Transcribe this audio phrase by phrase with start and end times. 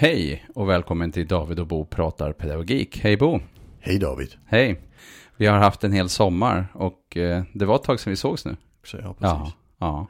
[0.00, 3.00] Hej och välkommen till David och Bo pratar pedagogik.
[3.02, 3.40] Hej Bo!
[3.80, 4.34] Hej David!
[4.46, 4.80] Hej!
[5.36, 8.44] Vi har haft en hel sommar och eh, det var ett tag sedan vi sågs
[8.44, 8.56] nu.
[8.84, 9.54] Så ja, precis.
[9.78, 10.06] Ja,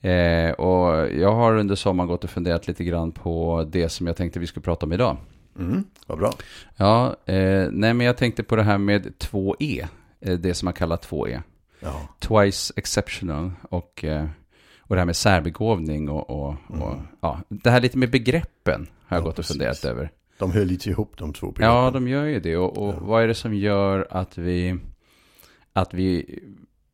[0.00, 0.08] ja.
[0.08, 4.16] Eh, och jag har under sommaren gått och funderat lite grann på det som jag
[4.16, 5.16] tänkte vi skulle prata om idag.
[5.58, 6.32] Mm, vad bra.
[6.76, 9.86] Ja, eh, nej men jag tänkte på det här med 2E,
[10.20, 11.42] eh, det som man kallar 2E.
[11.80, 14.26] Ja, Twice exceptional och, eh,
[14.92, 17.06] och det här med särbegåvning och, och, och Mm.
[17.20, 19.52] ja, det här lite med begreppen har jag Ja, gått och precis.
[19.56, 20.10] funderat över.
[20.38, 21.76] de hör lite ihop de två begreppen.
[21.76, 22.56] Ja, de gör ju det.
[22.56, 22.98] Och, och Ja.
[23.00, 24.76] vad är det som gör att vi,
[25.72, 26.38] att vi,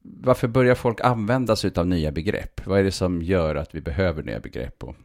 [0.03, 2.67] varför börjar folk använda sig av nya begrepp?
[2.67, 4.85] Vad är det som gör att vi behöver nya begrepp?
[4.85, 4.97] Och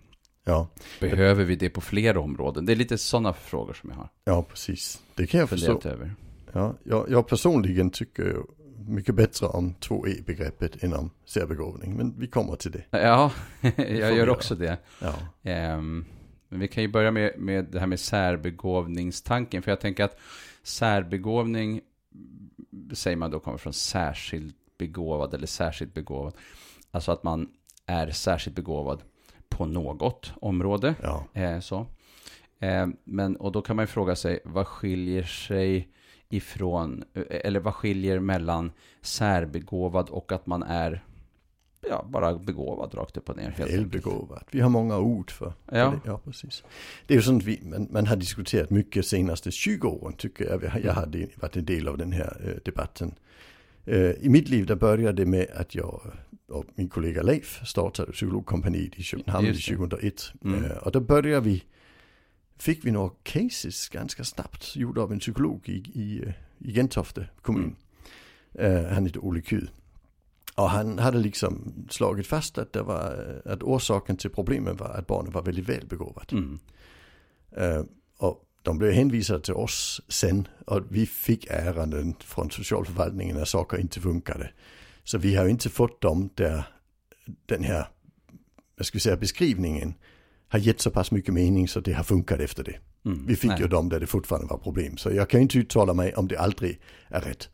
[0.46, 0.68] ja,
[1.00, 2.66] behöver vi det på fler områden?
[2.66, 5.02] Det är lite sådana frågor som jag har ja, precis.
[5.16, 5.82] Det kan jag förstå.
[5.86, 6.16] över.
[6.52, 8.38] Ja, jag, jag personligen tycker
[8.88, 11.98] mycket bättre om 2E-begreppet än om särbegåvning.
[11.98, 12.84] Men vi kommer till det.
[12.90, 13.32] Ja,
[13.78, 14.78] jag gör också det.
[15.02, 16.06] Ja, Ehm,
[16.50, 19.62] men vi kan ju börja med, med det här med särbegåvningstanken.
[19.62, 20.20] För jag tänker att
[20.64, 21.82] särbegåvning,
[22.94, 26.34] säger man då, kommer från särskilt begåvad eller särskilt begåvad.
[26.92, 27.50] Alltså att man
[27.86, 29.04] är särskilt begåvad
[29.50, 30.96] på något område.
[31.02, 31.88] ja, Eh, så.
[32.60, 35.90] Eh, men, och då kan man ju fråga sig, vad skiljer sig
[36.34, 41.04] ifrån, eh, eller vad skiljer mellan särbegåvad och att man är,
[41.90, 43.50] ja, bara begåvad rakt upp och ner.
[43.50, 44.44] Helt välbegåvad.
[44.52, 45.90] Vi har många ord för, för Ja.
[45.90, 46.00] det.
[46.06, 46.64] Ja, precis.
[47.08, 50.70] Det är ju sånt vi, man, man har diskuterat mycket senaste 20 åren tycker jag.
[50.70, 53.16] Har- Jag hade varit en del av den här eh, debatten.
[53.86, 56.02] Eh, I mitt liv där började det med att jag
[56.50, 59.76] och min kollega Leif startade psykologkompaniet i Köpenhamn Just det.
[59.76, 60.32] 2001.
[60.44, 60.64] Mm.
[60.66, 61.64] Eh, och då började vi,
[62.58, 67.76] fick vi några cases ganska snabbt gjorda av en psykolog i, i, i Gentofte kommun.
[68.54, 68.86] Mm.
[68.86, 69.68] Eh, han heter Olle Kyed.
[70.56, 75.08] Och han hade liksom slagit fast att, det var, att orsaken till problemen var att
[75.08, 76.32] barnet var väldigt välbegåvat.
[76.32, 76.60] Mm.
[77.52, 77.84] Eh,
[78.18, 83.78] och de blev hänvisade till oss sen och vi fick ärenden från socialförvaltningen när saker
[83.78, 84.52] inte funkade.
[85.04, 86.64] Så vi har inte fått dem där
[87.46, 87.88] den här,
[88.78, 89.94] vad ska vi säga, beskrivningen
[90.54, 92.76] har gett så pass mycket mening så det har funkat efter det.
[93.06, 93.26] Mm.
[93.26, 93.62] Vi fick Nej.
[93.62, 94.98] ju dem där det fortfarande var problem.
[94.98, 97.50] Så jag kan inte uttala mig om det aldrig är rätt.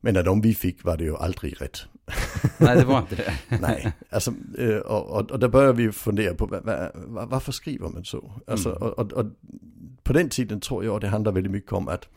[0.00, 1.78] Men av de vi fick var det ju aldrig rätt.
[2.58, 3.32] Nej, det var inte det.
[3.60, 7.88] Nej, alltså, eh, och, och, och där börjar vi fundera på vad, vad, varför skriver
[7.88, 8.32] man så?
[8.46, 8.82] Alltså, Mm.
[8.82, 9.26] och, och,
[10.02, 12.08] på den tiden tror jag det handlar väldigt mycket om att,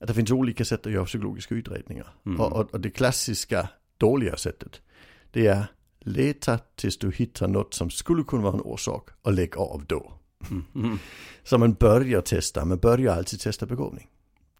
[0.00, 2.06] att det finns olika sätt att göra psykologiska utredningar.
[2.26, 2.40] Mm.
[2.40, 4.80] Och det klassiska dåliga sättet,
[5.30, 5.66] det är
[6.00, 10.12] leta tills du hittar något som skulle kunna vara en orsak och lägg av då.
[10.50, 10.64] Mm.
[10.74, 10.98] Mm.
[11.44, 14.08] Så man börjar testa, man börjar alltid testa begåvning.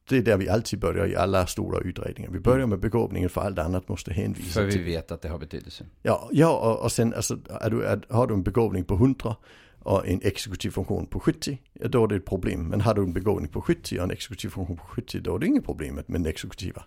[0.08, 2.30] Det är där vi alltid börjar i alla stora utredningar.
[2.30, 5.28] Vi börjar med begåvningen för allt annat måste hänvisa För vi till vet att det
[5.28, 5.86] har betydelse.
[6.02, 9.36] Ja, ja och, och sen alltså, är du, är, har du en begåvning på 100
[9.78, 12.68] och en exekutiv funktion på 70, ja, då är det ett problem.
[12.68, 15.38] Men har du en begåvning på 70 och en exekutiv funktion på 70, då är
[15.38, 16.84] det inget problem med den exekutiva.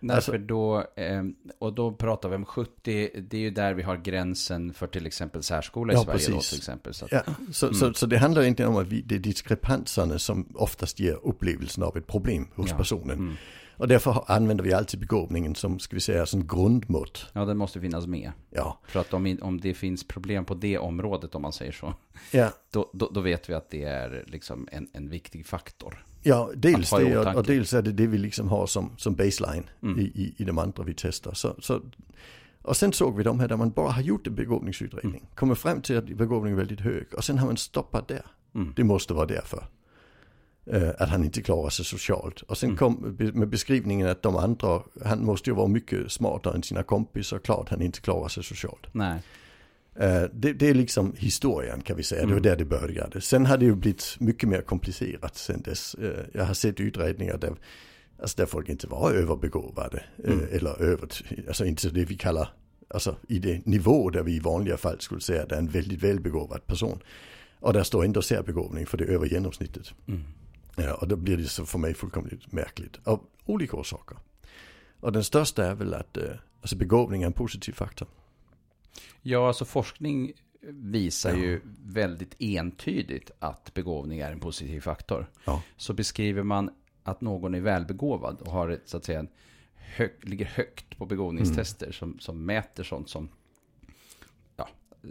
[0.00, 1.22] Nej, Alltså- för då, eh,
[1.58, 5.06] och då pratar vi om 70, det är ju där vi har gränsen för till
[5.06, 6.94] exempel särskola i Ja, Sverige då till exempel.
[6.94, 7.22] Så att, Ja,
[7.52, 7.78] så, Mm.
[7.78, 11.82] så, så det handlar inte om att vi, det är diskrepanserna som oftast ger upplevelsen
[11.84, 12.76] av ett problem hos Ja.
[12.76, 13.18] personen.
[13.18, 13.34] mm.
[13.76, 17.26] Och därför använder vi alltid begåvningen som, ska vi säga, som grundmått.
[17.32, 18.32] ja, den måste finnas med.
[18.50, 21.94] Ja, För att om, om det finns problem på det området, om man säger så,
[22.30, 26.04] ja, då, då, då vet vi att det är liksom en, en viktig faktor.
[26.22, 29.64] Ja, dels det och, och dels är det det vi liksom har som, som baseline
[29.82, 29.98] Mm.
[29.98, 31.34] i, i, i de andra vi testar.
[31.34, 31.80] Så, så,
[32.62, 35.14] och sen såg vi de här där man bara har gjort en begåvningsutredning.
[35.20, 35.26] Mm.
[35.34, 38.26] Kommer fram till att begåvningen är väldigt hög och sen har man stoppat där.
[38.54, 38.72] Mm.
[38.76, 39.64] Det måste vara därför.
[40.66, 42.42] Eh, att han inte klarar sig socialt.
[42.42, 42.76] Och sen Mm.
[42.78, 47.38] kom med beskrivningen att de andra, han måste ju vara mycket smartare än sina kompisar,
[47.38, 48.86] klart han inte klarar sig socialt.
[48.92, 49.20] Nej,
[50.32, 52.42] det, det är liksom historien kan vi säga, det var Mm.
[52.42, 53.20] där det började.
[53.20, 55.94] Sen har det ju blivit mycket mer komplicerat sen dess.
[55.94, 57.54] Eh, jag har sett utredningar där,
[58.22, 60.04] alltså där folk inte var överbegåvade.
[60.24, 60.46] eh, Mm.
[60.52, 61.08] Eller över,
[61.48, 62.48] alltså inte det vi kallar,
[62.88, 65.68] alltså i det nivå där vi i vanliga fall skulle säga att det är en
[65.68, 66.98] väldigt välbegåvad person.
[67.60, 69.94] Och där står ändå särbegåvning för det är över genomsnittet.
[70.08, 70.22] mm.
[70.76, 72.96] Ja, och då blir det så för mig fullkomligt märkligt.
[73.04, 74.16] Av olika orsaker.
[75.00, 76.22] Och den största är väl att eh,
[76.60, 78.08] alltså begåvning är en positiv faktor.
[79.22, 80.32] Ja, alltså forskning
[80.72, 81.36] visar Ja.
[81.36, 85.30] ju väldigt entydigt att begåvning är en positiv faktor.
[85.44, 85.62] Ja.
[85.76, 86.70] Så beskriver man
[87.02, 89.26] att någon är välbegåvad och har ett, så att säga,
[89.74, 91.92] hög, ligger högt på begåvningstester Mm.
[91.92, 93.28] som, som mäter sånt som
[94.56, 94.68] ja,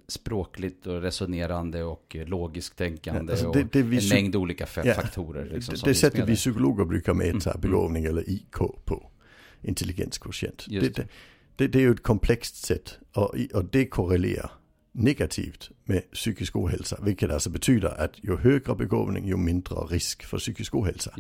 [0.08, 5.46] språkligt och resonerande och logiskt tänkande alltså och det- det vi en mängd olika faktorer.
[5.46, 9.10] Liksom, det det sättet vi psykologer brukar mäta Mm, begåvning eller IK på.
[9.62, 10.66] Intelligenskvotient.
[10.68, 11.08] Just Det, det,
[11.60, 14.52] det, det är ju ett komplext sätt och, och det korrelerar
[14.92, 16.98] negativt med psykisk ohälsa.
[17.02, 21.12] Vilket alltså betyder att ju högre begåvning ju mindre risk för psykisk ohälsa.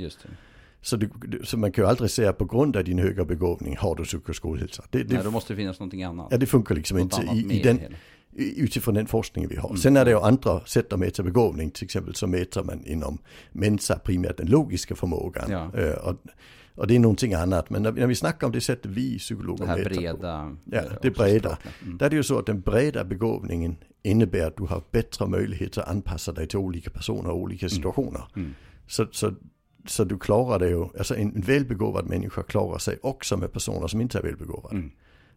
[0.81, 1.09] Så, du,
[1.44, 4.45] så man kan ju aldrig säga på grund av din höga begåvning har du psykisk
[4.45, 4.83] ohälsa.
[4.89, 6.27] Det, det, Nej, då måste det finnas någonting annat.
[6.31, 7.80] ja, det funkar liksom Något inte i, i den,
[8.35, 9.69] utifrån den forskning vi har.
[9.69, 9.77] Mm.
[9.77, 11.71] Sen är det ju andra sätt att mäta begåvning.
[11.71, 13.18] Till exempel så mäter man inom
[13.51, 15.51] Mensa primärt den logiska förmågan.
[15.51, 15.95] Ja.
[15.95, 16.15] Och,
[16.79, 17.69] och det är någonting annat.
[17.69, 20.01] Men när, när vi snackar om det sättet vi psykologer Det här mäter på.
[20.01, 20.55] breda.
[20.65, 21.57] Ja, eh, det breda.
[21.83, 21.97] Mm.
[21.97, 25.81] Där är det ju så att den breda begåvningen innebär att du har bättre möjligheter
[25.81, 28.21] att anpassa dig till olika personer och olika situationer.
[28.35, 28.53] Mm.
[28.87, 29.33] Så, så,
[29.87, 33.87] så du klarar det ju, alltså en en välbegåvad människa klarar sig också med personer
[33.87, 34.75] som inte är välbegåvade.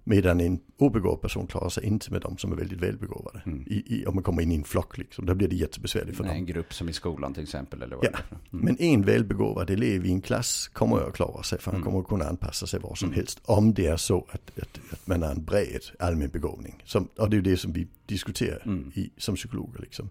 [0.04, 3.42] Medan en obegåvad person klarar sig inte med de som är väldigt välbegåvade.
[3.46, 3.62] Mm.
[3.66, 6.24] I, i, om man kommer in i en flock liksom, då blir det jättebesvärligt för
[6.24, 6.38] Nej, dem.
[6.38, 7.82] en grupp som i skolan till exempel.
[7.82, 8.10] Eller vad Ja.
[8.52, 8.64] Mm.
[8.64, 11.84] Men en välbegåvad elev i en klass kommer att klara sig för han Mm.
[11.86, 13.16] kommer att kunna anpassa sig var som Mm.
[13.16, 13.40] helst.
[13.44, 16.82] Om det är så att, att, att man har en bred allmän begåvning.
[16.84, 18.92] Som, och det är ju det som vi diskuterar Mm.
[18.94, 19.80] i, som psykologer.
[19.80, 20.10] Liksom.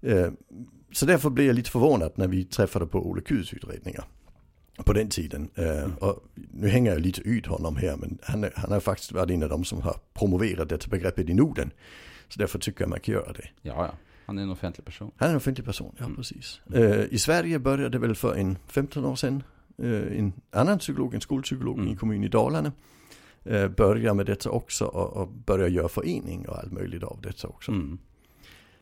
[0.00, 0.30] Eh,
[0.92, 4.04] så därför blev jag lite förvånad när vi träffade på Ole Kuhs utredningar.
[4.76, 5.50] På den tiden.
[5.54, 9.12] Eh, och nu hänger jag lite ut honom här men han, är- han har faktiskt
[9.12, 11.70] varit en av de som har promoverat detta begreppet i Norden.
[12.28, 13.48] Så därför tycker jag man kan göra det.
[13.62, 13.94] Ja, ja.
[14.26, 15.10] Han är en offentlig person.
[15.16, 16.16] Han är en offentlig person, ja Mm.
[16.16, 16.60] precis.
[16.74, 19.42] Eh, I Sverige började det väl för en 15 år sedan.
[19.78, 21.90] Eh, en annan psykolog, en skolpsykolog i Mm.
[21.92, 22.72] en kommun i Dalarna.
[23.44, 27.48] Eh, börjar med detta också och, och börjar göra förening och allt möjligt av detta
[27.48, 27.70] också.
[27.72, 27.98] Mm.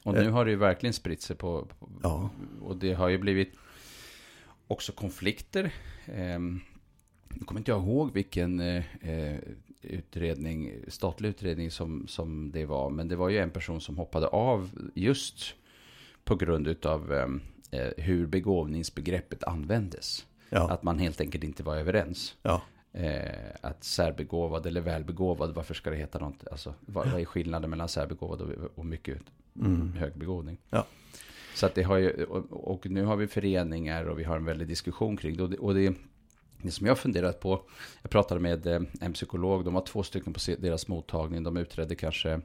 [0.03, 0.25] Och Eh.
[0.25, 2.31] nu har det ju verkligen spritt sig på, på Ja.
[2.63, 3.53] och det har ju blivit
[4.71, 5.73] också konflikter.
[6.07, 6.61] Ehm,
[7.35, 9.39] Nu kommer inte jag ihåg vilken eh, eh,
[9.83, 12.91] utredning, statlig utredning som, som det var.
[12.91, 15.55] Men det var ju en person som hoppade av just
[16.25, 17.29] på grund utav eh,
[17.81, 20.27] eh, hur begåvningsbegreppet användes.
[20.51, 22.37] Ja, Att man helt enkelt inte var överens.
[22.43, 22.63] ja,
[22.93, 26.49] Eh, att särbegåvad eller välbegåvad, varför ska det heta något?
[26.51, 29.19] Alltså, vad, vad är skillnaden mellan särbegåvad och, och mycket
[29.61, 29.93] Mm.
[29.93, 30.59] hög begåvning?
[30.71, 30.87] Ja.
[31.61, 34.45] Så att det har ju, och, och nu har vi föreningar och vi har en
[34.45, 35.43] väldig diskussion kring det.
[35.43, 35.95] Och det, och det,
[36.63, 37.63] det som jag funderat på,
[38.03, 41.95] jag pratade med eh, en psykolog, de var två stycken på deras mottagning, de utredde
[41.95, 42.41] kanske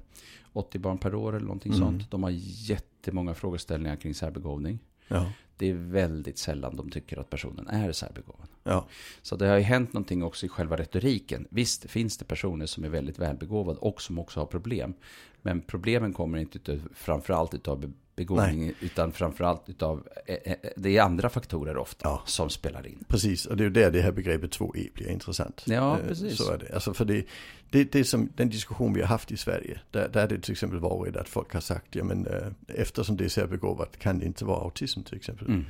[0.53, 1.85] 80 barn per år eller någonting Mm.
[1.85, 2.11] sånt.
[2.11, 2.29] De har
[2.69, 4.79] jättemånga frågeställningar kring särbegåvning.
[5.07, 8.47] ja, Det är väldigt sällan de tycker att personen är särbegåvad.
[8.63, 8.87] ja,
[9.21, 11.47] Så det har ju hänt någonting också i själva retoriken.
[11.49, 14.93] Visst finns det personer som är väldigt välbegåvade och som också har problem.
[15.41, 21.01] Men problemen kommer inte framförallt utav be- begåvning, utan framförallt utav, eh, eh, det är
[21.01, 22.21] andra faktorer ofta Ja.
[22.25, 23.03] som spelar in.
[23.07, 23.45] precis.
[23.45, 25.63] Och det är ju där det här begreppet 2E blir intressant.
[25.65, 26.37] Ja, Eh, precis.
[26.37, 26.73] Så är det.
[26.73, 27.25] Alltså för det,
[27.69, 29.79] det, det är som den diskussion vi har haft i Sverige.
[29.91, 33.25] Där, där det till exempel varit att folk har sagt, ja men eh, eftersom det
[33.25, 35.47] är särbegåvat kan det inte vara autism till exempel.
[35.47, 35.65] Mm.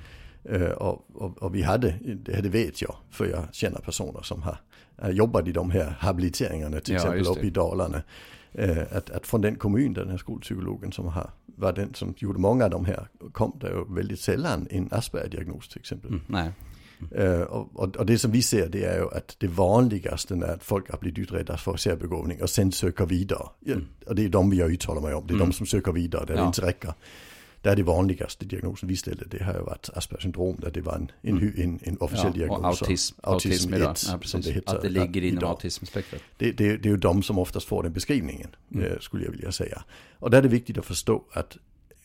[0.50, 4.42] Eh, och, och, och vi hade, det, det vet jag, för jag känner personer som
[4.42, 4.58] har
[5.12, 8.02] jobbat i de här habiliteringarna till Ja, exempel uppe i Dalarna.
[8.58, 12.40] Eh, att, att från den kommun, den här skolpsykologen som har, var den som gjorde
[12.40, 16.10] många av de här, kom det ju väldigt sällan en Asperger-diagnos till exempel.
[16.10, 16.22] Mm.
[16.28, 16.52] Nej.
[17.12, 20.54] Eh, och, och, och det som vi ser det är ju att det vanligaste är
[20.54, 23.48] att folk har blivit utredda för särbegåvning och sen söker vidare.
[23.66, 23.86] Mm.
[24.08, 25.48] Och det är de vi har uttalat mig om, det är Mm.
[25.48, 26.94] de som söker vidare där det inte räcker.
[27.66, 30.82] Det är det vanligaste diagnosen vi ställde, det har ju varit Aspergers syndrom där det
[30.82, 32.60] var en, en, en, en officiell Ja, diagnos.
[32.60, 33.92] och autism, autism autism idag.
[33.92, 35.50] 1, Ja, som det heter att det ligger inom idag.
[35.50, 36.22] autismspektrat.
[36.38, 38.86] Det, det, det är ju de som oftast får den beskrivningen, Mm.
[38.92, 39.84] eh, skulle jag vilja säga.
[40.20, 41.58] Och där är det viktigt att förstå att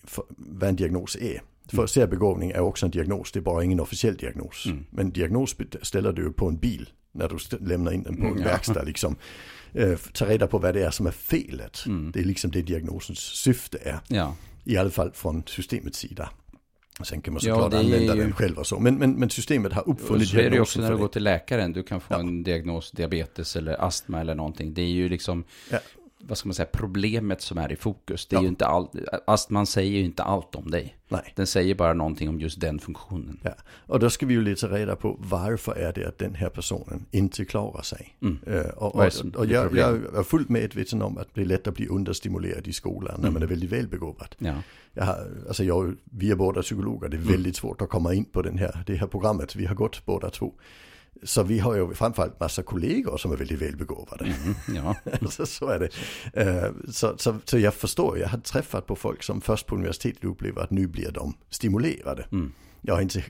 [0.05, 1.43] för, vad en diagnos är.
[1.69, 1.89] För Mm.
[1.89, 4.67] särbegåvning är också en diagnos, det är bara ingen officiell diagnos.
[4.67, 4.85] Mm.
[4.91, 8.43] Men diagnos ställer du på en bil när du lämnar in den på en Mm,
[8.43, 8.49] ja.
[8.49, 8.83] verkstad.
[8.83, 9.17] Liksom.
[9.73, 11.85] Eh, ta reda på vad det är som är felet.
[11.87, 12.11] Mm.
[12.13, 13.99] Det är liksom det diagnosens syfte är.
[14.09, 14.35] Ja.
[14.71, 16.31] I alla fall från systemets sida.
[17.05, 18.79] Sen kan man Ja, såklart är använda ju- den själv och så.
[18.81, 21.23] Men, men, men systemet har uppfunnit så är det diagnosen också när du går till
[21.25, 21.73] läkaren.
[21.73, 22.21] Du kan få Ja.
[22.21, 24.75] en diagnos diabetes eller astma eller någonting.
[24.75, 25.79] Det är ju liksom, Ja.
[26.23, 28.27] Vad ska man säga, problemet som är i fokus.
[28.27, 28.43] Det är Ja.
[28.43, 28.91] ju inte allt,
[29.27, 30.97] astman säger ju inte allt om dig.
[31.09, 31.33] Nej.
[31.37, 33.41] Den säger bara någonting om just den funktionen.
[33.43, 33.51] Ja.
[33.87, 37.07] Och då ska vi ju lite reda på varför är det att den här personen
[37.11, 38.17] inte klarar sig.
[38.23, 38.39] Mm.
[38.47, 41.75] Eh, och och, och jag, jag är fullt medveten om att det är lätt att
[41.75, 43.33] bli understimulerad i skolan när Mm.
[43.33, 44.35] man är väldigt välbegåvad.
[44.39, 44.55] Ja.
[44.95, 47.33] Jag har, alltså jag, vi är båda psykologer, det är Mm.
[47.33, 49.57] väldigt svårt att komma in på den här, det här programmet.
[49.57, 50.53] Vi har gått båda två.
[51.23, 54.25] Så vi har ju framförallt massa kollegor som är väldigt välbegåvade.
[54.25, 54.55] Mm.
[54.85, 54.97] ja.
[55.31, 55.91] så, så är det.
[56.43, 60.25] Eh, så, så, så jag förstår, jag har träffat på folk som först på universitetet
[60.25, 62.27] upplever att nu blir de stimulerade.
[62.33, 62.53] Mm.
[62.81, 63.25] Jag har inte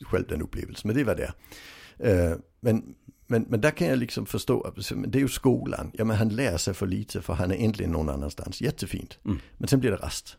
[0.00, 1.32] själv- den upplevelsen, men det var det.
[2.12, 2.94] Eh, Men,
[3.26, 4.72] men, men där kan jag liksom förstå,
[5.06, 7.92] det är ju skolan, ja men han lär sig för lite för han är äntligen
[7.92, 9.18] någon annanstans, jättefint.
[9.24, 9.38] Mm.
[9.58, 10.36] Men sen blir det rast.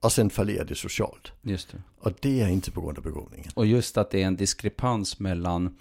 [0.00, 1.32] Och sen fallerar det socialt.
[1.42, 1.82] Just det.
[1.98, 3.50] Och det är inte på grund av begåvningen.
[3.54, 5.78] Och just att det är en diskrepans mellan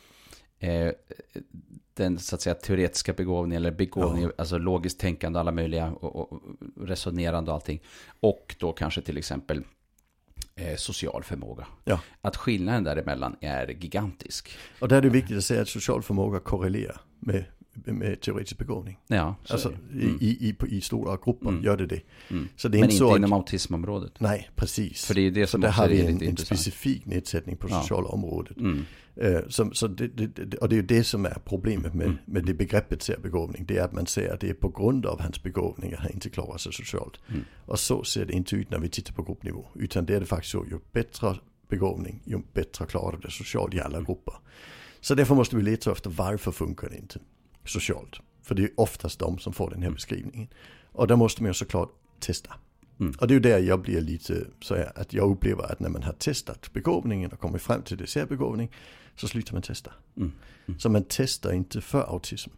[0.60, 0.92] eh,
[1.94, 4.32] den så att säga teoretiska begåvningen eller begåvning, Ja.
[4.38, 6.42] alltså logiskt tänkande, alla möjliga och, och
[6.82, 7.82] resonerande och allting.
[8.20, 9.64] Och då kanske till exempel
[10.56, 11.68] eh, social förmåga.
[11.84, 12.00] Ja.
[12.22, 14.50] Att skillnaden däremellan är gigantisk.
[14.80, 17.46] Och där är det viktigt att säga att social förmåga korrelerar med,
[17.86, 18.98] med teoretisk begåvning.
[19.08, 19.70] Ja, så Alltså.
[19.92, 20.18] Mm.
[20.22, 21.64] i, i, i, stora grupper Mm.
[21.64, 22.02] gör det det.
[22.30, 22.48] Mm.
[22.56, 24.20] Så det är Men inte inte så inom att, autismområdet.
[24.20, 25.06] Nej, precis.
[25.06, 27.68] För det är det så som där också har vi en, en specifik nedsättning på
[27.70, 27.82] Ja.
[27.82, 28.58] sociala området.
[29.16, 32.06] Eh, som, så det, det, det, och det är ju det som är problemet med,
[32.06, 32.18] Mm.
[32.26, 33.66] med det begreppet särbegåvning.
[33.66, 36.12] Det är att man säger att det är på grund av hans begåvning att han
[36.12, 37.20] inte klarar sig socialt.
[37.30, 37.42] Mm.
[37.66, 39.66] Och så ser det inte ut när vi tittar på gruppnivå.
[39.76, 41.36] Utan det är det faktiskt så, ju bättre
[41.70, 44.34] begåvning, ju bättre klarar du det socialt i alla grupper.
[45.02, 47.20] Så därför måste vi leta efter varför funkar det inte
[47.66, 48.20] socialt.
[48.44, 50.48] För det är oftast de som får den här beskrivningen.
[50.92, 51.90] Och där måste man ju såklart
[52.20, 52.54] testa.
[53.00, 53.14] Mm.
[53.20, 55.90] Och det är ju där jag blir lite så här, att jag upplever att när
[55.90, 58.72] man har testat begåvningen och kommit fram till det särbegåvning
[59.16, 59.92] så slutar man testa.
[60.18, 60.32] Mm.
[60.68, 60.80] Mm.
[60.80, 62.50] Så man testar inte för autism.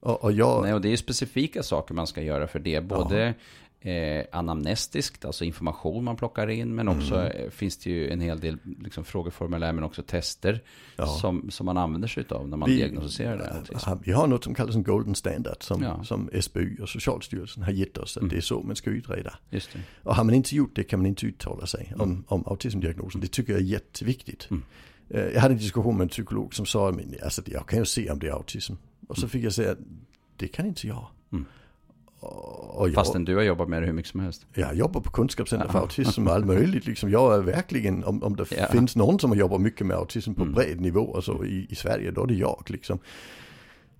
[0.00, 2.80] Och, och jag, Nej, och det är specifika saker man ska göra för det.
[2.80, 3.34] Både
[3.82, 7.32] eh, anamnestiskt, alltså information man plockar in, men också Mm.
[7.44, 10.62] eh, finns det ju en hel del liksom, frågeformulär, men också tester
[10.96, 11.06] Ja.
[11.06, 13.50] som, som man använder sig av när man Vi- diagnostiserar det.
[13.54, 13.90] autism.
[13.90, 16.04] Ja, vi har något som kallas en golden standard som, Ja.
[16.04, 18.16] som SBU och Socialstyrelsen har gett oss.
[18.16, 18.30] Att Mm.
[18.30, 19.34] det är så man ska utreda.
[20.02, 23.20] Och har man inte gjort det kan man inte uttala sig om, om autismdiagnosen.
[23.20, 24.48] Det tycker jag är jätteviktigt.
[24.50, 24.62] Mm.
[25.10, 27.84] Eh, Jag hade en diskussion med en psykolog som sa, men alltså, jag kan ju
[27.84, 28.72] se om det är autism.
[29.08, 29.76] Och så fick jag säga,
[30.36, 31.06] det kan inte jag.
[31.32, 31.44] Mm.
[32.22, 34.46] Jag, Fastän du har jobbat med det hur mycket som helst.
[34.54, 36.86] jag jobbar på kunskapscenter för autism och allt möjligt.
[36.86, 37.10] Liksom.
[37.10, 38.66] Jag är verkligen, om, om det Ja.
[38.66, 40.54] finns någon som har jobbat mycket med autism på Mm.
[40.54, 42.62] bred nivå och så i, i Sverige, då är det jag.
[42.66, 42.98] Liksom.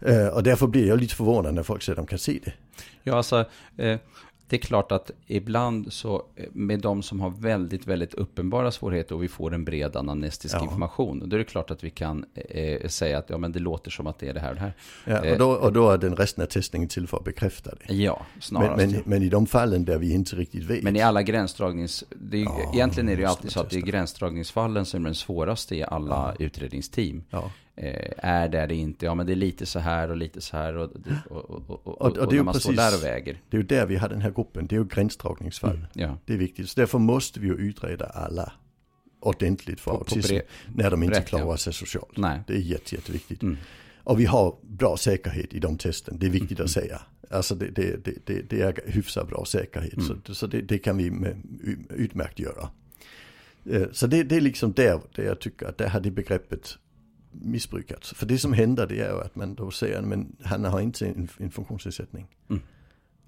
[0.00, 2.52] Eh, och därför blir jag lite förvånad när folk säger att de kan se det.
[3.02, 3.44] Ja, alltså,
[3.76, 3.98] eh,
[4.50, 9.14] det är klart att ibland så eh, med de som har väldigt, väldigt uppenbara svårigheter
[9.14, 10.62] och vi får en bred anamnestisk Ja.
[10.64, 13.90] information, då är det klart att vi kan eh, säga att ja, men det låter
[13.90, 14.72] som att det är det här och det här.
[15.04, 15.32] Ja, Eh.
[15.32, 17.94] och, då, och då är den resten av testningen till för att bekräfta det.
[17.94, 18.76] Ja, snarast.
[18.76, 20.82] Men, men, men i de fallen där vi inte riktigt vet.
[20.82, 22.04] Men i alla gränsdragnings...
[22.10, 25.08] Det är, Ja, egentligen är det ju alltid så att det är gränsdragningsfallen som är
[25.08, 27.22] den svåraste i alla utredningsteam.
[27.30, 27.50] ja.
[27.82, 29.06] Eh, är det, det inte?
[29.06, 30.76] Ja, men det är lite så här och lite så här.
[30.76, 30.90] Och,
[31.30, 33.40] och, och, och, och, Och- det när man står precis- där och väger.
[33.50, 35.86] Det är ju där vi har den här gruppen, det är ju gränsdragningsfall.
[35.92, 36.68] Ja, Det är viktigt.
[36.68, 38.52] Så därför måste vi ju utreda alla
[39.20, 40.42] ordentligt för På- på autism bre-
[40.74, 41.56] när de inte brett, klarar ja.
[41.56, 42.16] sig socialt.
[42.16, 42.40] nej.
[42.46, 43.42] Det är jätte, jätteviktigt.
[43.42, 43.56] Mm.
[44.04, 46.64] Och vi har bra säkerhet i de testen, det är viktigt Mm.
[46.64, 47.00] att säga.
[47.30, 50.20] Alltså det, det, det, det, det är hyfsat bra säkerhet, Mm.
[50.26, 51.42] så, så det, det kan vi med,
[51.90, 52.68] utmärkt göra.
[53.70, 56.78] Eh, Så det, det är liksom där, där jag tycker att där har det begreppet
[57.30, 58.12] missbrukats.
[58.14, 61.06] För det som händer det är ju att man då säger, men han har inte
[61.06, 62.26] en, en funktionsnedsättning.
[62.50, 62.62] Mm.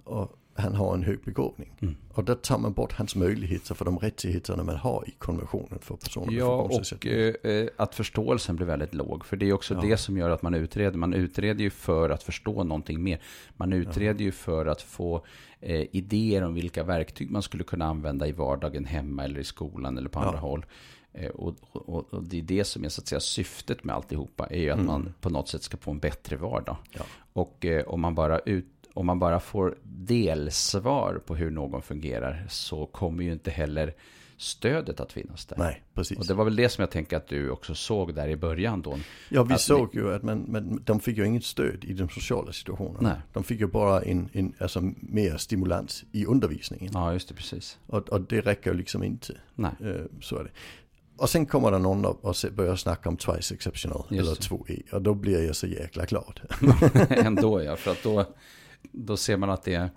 [0.05, 1.73] Och han har en hög begåvning.
[1.81, 1.95] Mm.
[2.15, 5.97] Och där tar man bort hans möjligheter för de rättigheterna man har i konventionen för
[5.97, 7.53] personer med Ja, och funktionsnedsättning.
[7.53, 9.25] eh, eh, att förståelsen blir väldigt låg.
[9.25, 9.81] För det är också Ja.
[9.81, 10.99] det som gör att man utreder.
[10.99, 13.21] Man utreder ju för att förstå någonting mer.
[13.57, 15.25] Man utreder ju för att få
[15.61, 19.99] eh, idéer om vilka verktyg man skulle kunna använda i vardagen hemma eller i skolan
[19.99, 20.25] eller på Ja.
[20.25, 20.67] andra håll.
[21.15, 24.47] Eh, och, och, och det är det som är så att säga syftet med alltihopa.
[24.47, 24.87] Är ju att Mm.
[24.87, 26.77] man på något sätt ska få en bättre vardag.
[26.91, 27.03] Ja.
[27.33, 32.47] Och eh, om man bara ut om man bara får delsvar på hur någon fungerar
[32.49, 33.95] så kommer ju inte heller
[34.37, 35.57] stödet att finnas där.
[35.59, 36.19] Nej, precis.
[36.19, 38.83] Och det var väl det som jag tänker att du också såg där i början
[38.83, 38.99] då.
[39.29, 42.53] Ja, vi såg ju att man, man, de fick ju inget stöd i de sociala
[42.53, 43.09] situationerna.
[43.09, 43.19] Nej.
[43.33, 46.91] De fick ju bara en, en alltså mer stimulans i undervisningen.
[46.95, 47.79] Ja, just det, precis.
[47.87, 49.35] Och, och det räcker ju liksom inte.
[49.55, 50.51] Nej, Eh, så är det.
[51.17, 54.73] Och sen kommer det någon och, börjar snacka om twice exceptional, Just eller det.
[54.73, 54.95] 2E.
[54.95, 56.41] Och då blir jag så jäkla glad.
[57.11, 58.25] ändå ja, för att då,
[58.93, 59.91] då ser man att det är...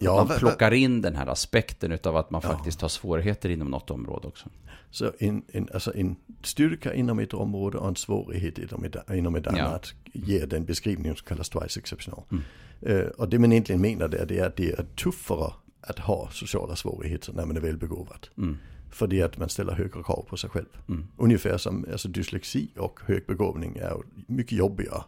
[0.00, 2.50] Ja, man plockar in den här aspekten utav att man Ja.
[2.50, 4.48] faktiskt har svårigheter inom något område också.
[4.90, 9.34] Så en, en, alltså en styrka inom ett område och en svårighet inom ett, inom
[9.34, 9.62] ett Ja.
[9.62, 12.22] annat ger den beskrivning som kallas twice exceptional.
[12.30, 12.44] Mm.
[12.80, 16.28] Eh, och det man egentligen menar där det är att det är tuffare att ha
[16.32, 18.28] sociala svårigheter när man är välbegåvad.
[18.38, 18.58] Mm.
[18.94, 20.66] För det att man ställer högre krav på sig själv.
[20.88, 21.06] Mm.
[21.16, 23.96] Ungefär som alltså dyslexi och hög begåvning är
[24.26, 25.02] mycket jobbigare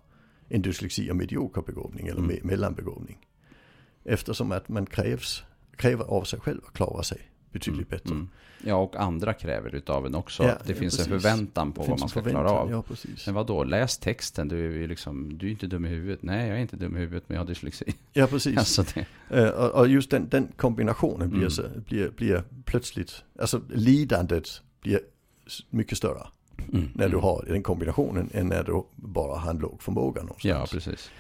[0.49, 2.31] än dyslexi och medioker begåvning eller Mm.
[2.37, 3.19] me- mellanbegåvning.
[4.05, 5.45] Eftersom att man krävs,
[5.77, 7.19] kräver av sig själv att klara sig
[7.59, 8.15] betydligt bättre.
[8.15, 8.29] Mm.
[8.65, 10.43] Ja, och andra kräver utav en också.
[10.43, 11.23] Ja, det ja, finns en precis.
[11.23, 12.71] förväntan på Det vad man en ska förväntan, klara av.
[12.71, 13.27] Ja, precis.
[13.27, 13.65] Men vad då?
[13.65, 14.49] läs texten.
[14.49, 16.23] Du är liksom, du är inte dum i huvudet.
[16.23, 17.85] Nej, jag är inte dum i huvudet, men jag har dyslexi.
[18.13, 18.59] Ja, precis.
[18.59, 21.51] Alltså det, Eh, och, just den, den kombinationen blir, Mm.
[21.51, 24.49] så, blir, blir plötsligt, alltså lidandet
[24.81, 25.01] blir
[25.71, 26.27] mycket större
[26.73, 26.89] mm.
[26.95, 27.21] när du Mm.
[27.25, 30.45] har den kombinationen än när du bara har en låg förmåga någonstans.
[30.45, 31.11] Ja, precis.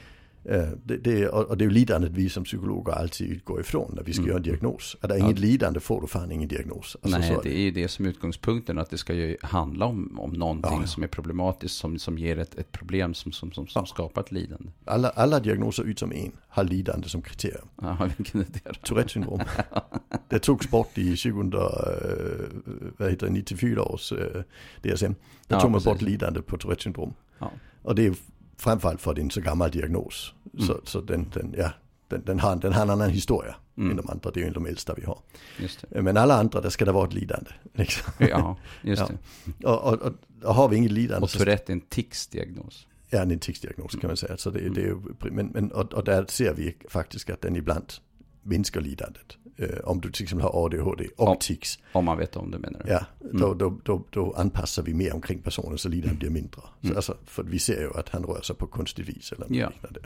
[0.48, 4.02] Eh, det, det, och, det är ju lidandet vi som psykologer alltid utgår ifrån när
[4.02, 4.28] vi ska Mm.
[4.28, 4.96] göra en diagnos.
[5.00, 6.96] Är det inget lidande får du fan ingen diagnos.
[7.02, 8.78] Alltså, Nej, är det är ju det som är utgångspunkten.
[8.78, 10.86] Att det ska ju handla om, om någonting Ja, ja.
[10.86, 11.74] som är problematiskt.
[11.74, 13.86] Som, som ger ett, ett problem som, som, som, som Ja.
[13.86, 14.70] skapar ett lidande.
[14.84, 17.68] Alla, alla diagnoser utom en har lidande som kriterium.
[17.82, 18.72] Ja, vilken är det?
[18.82, 19.40] Tourettes syndrom.
[20.28, 21.60] det togs bort i 2000, eh,
[22.96, 24.18] vad heter det, 94 års eh,
[24.82, 25.04] DSM.
[25.48, 27.14] Där Ja, tog man bort lidande på Tourettes syndrom.
[27.38, 27.50] Ja.
[27.82, 28.14] Och det är
[28.56, 30.34] framförallt för att det är en så gammal diagnos.
[30.54, 30.66] Mm.
[30.66, 31.70] Så, så den, den, ja,
[32.08, 33.90] den, den, har, den har en annan historia Mm.
[33.90, 34.30] än de andra.
[34.30, 35.18] Det är ju de äldsta vi har.
[36.02, 37.50] Men alla andra, där ska det vara ett lidande.
[37.75, 38.12] Liksom.
[38.18, 39.08] Ja, just Ja.
[39.44, 39.66] det.
[39.66, 40.12] Och, och, och,
[40.44, 42.86] och har vi inget lidande Och Tourette är en tics-diagnos.
[43.10, 44.36] Ja, en ticsdiagnos kan man säga.
[44.36, 44.96] Så det, det är ju,
[45.30, 47.92] men, men, och, och där ser vi faktiskt att den ibland
[48.42, 49.36] minskar lidandet.
[49.58, 51.36] Eh, om du till exempel har ADHD och Ja.
[51.40, 51.78] tics.
[51.92, 52.90] Om man vet om det menar du?
[52.90, 56.60] Ja, då, då, då, då anpassar vi mer omkring personen så lidandet blir mindre.
[56.60, 56.96] Så Mm.
[56.96, 59.68] alltså, för vi ser ju att han rör sig på konstigt vis eller Ja.
[59.68, 60.00] liknande.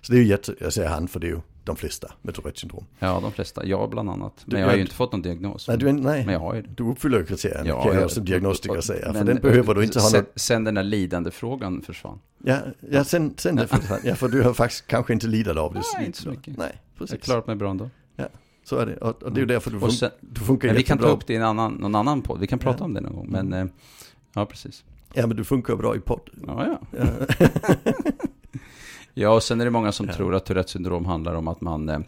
[0.00, 2.34] Så det är ju jätte, jag säger han för det är ju de flesta med
[2.34, 2.84] Tourettes syndrom.
[2.98, 3.66] Ja, de flesta.
[3.66, 4.32] Jag bland annat.
[4.44, 5.68] Men Du- jag har ju jag- inte fått någon diagnos.
[5.68, 6.24] Nej, du, nej.
[6.24, 6.68] Men jag har ju det.
[6.76, 9.12] du uppfyller kriterierna Ja, kan jag jag- som diagnostiker säga.
[9.12, 10.32] För den behöver du inte ha sen, något.
[10.36, 12.18] sen den där lidande frågan försvann.
[12.44, 12.58] Ja,
[12.90, 14.00] ja sen, sen det försvann.
[14.04, 15.82] Ja, för du har faktiskt kanske inte lidit av det.
[15.98, 16.56] Nej, inte så mycket.
[16.56, 17.12] Nej, Jag precis.
[17.12, 17.90] har klarat mig bra ändå.
[18.64, 18.96] Så är det.
[18.96, 21.16] Och, det är ju därför du, fun- sen, du funkar men vi kan ta jättebra.
[21.16, 22.40] upp det i en annan, någon annan podd.
[22.40, 22.84] Vi kan prata Ja.
[22.84, 23.28] om det någon gång.
[23.30, 23.66] Men, eh,
[24.34, 24.84] ja precis.
[25.14, 26.30] Ja, men du funkar bra i podd.
[26.46, 27.00] Ja, ja.
[29.14, 29.30] Ja.
[29.34, 30.12] Och sen är det många som Ja.
[30.14, 31.98] tror att Tourettes syndrom handlar om att man eh,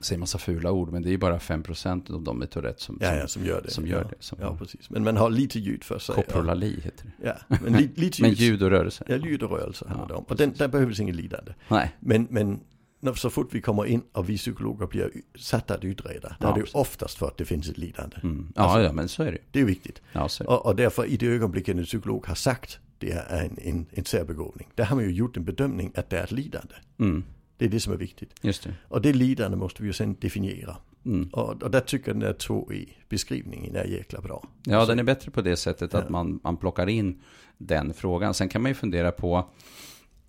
[0.00, 0.92] säger massa fula ord.
[0.92, 3.62] Men det är ju bara 5% av de med Tourette som, Ja, ja, som gör
[3.62, 3.70] det.
[3.70, 4.14] som gör det.
[4.20, 4.90] Som, Ja, precis.
[4.90, 6.14] Men man har lite ljud för sig.
[6.14, 7.26] Koprolali heter det.
[7.48, 8.38] Ja, men li, lite Men ljud.
[8.40, 9.04] ljud och rörelse.
[9.08, 10.24] Ja, ljud och rörelse handlar det om.
[10.24, 11.52] Och den, där behövs inget lidande.
[11.68, 12.60] Nej, Men, men
[13.04, 16.52] när, så fort vi kommer in och vi psykologer blir satta att utreda, Ja, är
[16.52, 16.74] det ju precis.
[16.74, 18.16] oftast för att det finns ett lidande.
[18.22, 18.52] mm.
[18.56, 19.38] ja, Alltså- ja, men så är det.
[19.50, 20.02] Det är viktigt.
[20.12, 20.44] Ja, är det.
[20.44, 24.04] Och, och därför i det ögonblicket en psykolog har sagt det är en, en, en
[24.04, 26.74] särbegåvning, där har man ju gjort en bedömning att det är ett lidande.
[26.98, 27.24] Mm.
[27.56, 28.30] Det är det som är viktigt.
[28.42, 28.74] Just det.
[28.88, 30.76] Och det lidande måste vi ju sen definiera.
[31.04, 31.28] Mm.
[31.32, 34.44] Och, och där tycker jag den där 2i-beskrivningen är jäkla bra.
[34.64, 35.98] Ja, Alltså- den är bättre på det sättet Ja.
[35.98, 37.22] att man, man plockar in
[37.58, 38.34] den frågan.
[38.34, 39.48] Sen kan man ju fundera på,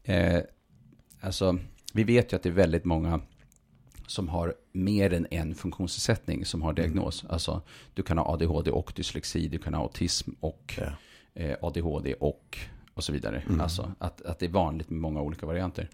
[0.04, 0.40] eh,
[1.22, 1.58] alltså,
[1.96, 3.22] vi vet ju att det är väldigt många
[4.08, 6.76] som har mer än en funktionsnedsättning som har Mm.
[6.84, 7.26] diagnos.
[7.30, 7.62] Alltså,
[7.94, 10.92] du kan ha ADHD och dyslexi, du kan ha autism och Ja.
[11.42, 12.58] eh, ADHD och,
[12.94, 13.44] och så vidare.
[13.48, 13.62] Mm.
[13.62, 15.90] Alltså att, att det är vanligt med många olika varianter.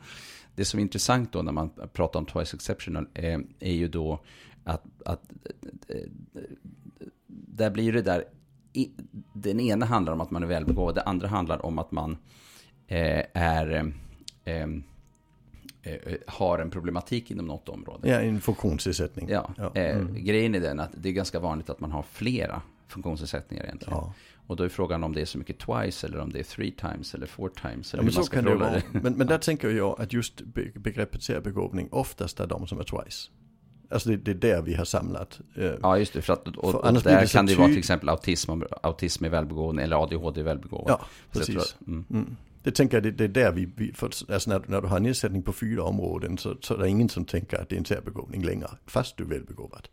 [0.56, 4.20] Det som är intressant då när man pratar om twice exceptional eh, är ju då
[4.64, 5.32] att, att
[5.88, 5.96] eh,
[7.28, 8.26] där blir det där,
[8.74, 8.92] i,
[9.34, 12.18] den ena handlar om att man är välbegåvad, det andra handlar om att man
[12.88, 13.94] eh, är
[14.44, 14.68] eh,
[16.28, 18.10] har en problematik inom något område.
[18.10, 19.30] Ja, en funktionsnedsättning.
[19.30, 19.72] Ja, Ja.
[19.76, 20.24] Eh, Mm.
[20.26, 23.98] grejen är den att det är ganska vanligt att man har flera funktionsnedsättningar egentligen.
[23.98, 24.14] Ja.
[24.48, 26.72] Och då är frågan om det är så mycket twice eller om det är three
[26.72, 27.94] times eller four times.
[27.94, 28.82] Eller Ja, men så kan det vara.
[28.92, 32.84] Men, men där tänker jag att just be- begreppet särbegåvning oftast är de som är
[32.84, 33.30] twice.
[33.90, 35.40] Alltså det, det är där vi har samlat.
[35.56, 36.22] eh, Ja, just det.
[36.22, 38.52] För att, och, För och där kan det vara till exempel autism,
[38.84, 40.86] autism är välbegåvning eller ADHD är välbegåvad.
[40.92, 41.58] Ja, precis.
[41.58, 42.06] att- mm.
[42.10, 42.36] Mm.
[42.64, 45.00] Det tänker jag, det, det är där vi, vi för, alltså när, när du har
[45.00, 47.86] nedsättning på fyra områden så, så är det ingen som tänker att det är en
[47.86, 49.88] särbegåvning längre, fast du är välbegåvad.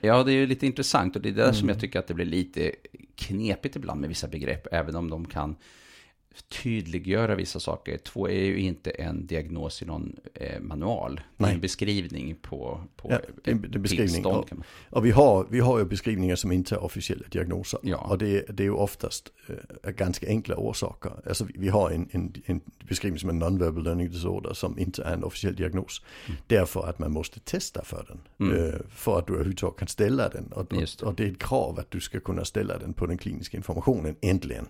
[0.00, 1.68] Ja, det är ju lite intressant och det är där som Mm.
[1.68, 2.72] jag tycker att det blir lite
[3.14, 5.56] knepigt ibland med vissa begrepp, även om de kan
[6.48, 7.98] tydliggöra vissa saker.
[7.98, 11.14] Två är ju inte en diagnos i någon eh, manual.
[11.36, 11.54] Det är Nej.
[11.54, 14.44] en beskrivning på, på Ja, en- en beskrivning, man.
[14.90, 17.80] Och vi har, vi har ju beskrivningar som inte är officiella diagnoser.
[17.82, 17.96] Ja.
[17.96, 19.32] Och det, det är ju oftast
[19.84, 21.12] eh, ganska enkla orsaker.
[21.28, 25.02] Alltså vi, vi har en, en, en beskrivning som är non-verbal learning disorder som inte
[25.04, 26.02] är en officiell diagnos.
[26.46, 28.48] Därför att man måste testa för den.
[28.48, 28.64] Mm.
[28.68, 30.52] Eh, för att du överhuvudtaget kan ställa den.
[30.52, 30.76] Och, det.
[31.02, 33.56] och, och det är ett krav att du ska kunna ställa den på den kliniska
[33.56, 34.66] informationen äntligen.